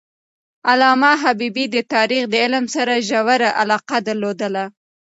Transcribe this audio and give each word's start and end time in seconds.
علامه 0.69 1.11
حبیبي 1.23 1.65
د 1.75 1.77
تاریخ 1.93 2.23
د 2.29 2.33
علم 2.43 2.65
سره 2.75 2.93
ژوره 3.07 3.49
علاقه 3.61 3.97
درلودله. 4.07 4.65